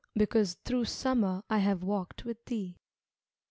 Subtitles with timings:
[0.15, 2.79] Because through Summer I have walked with thee.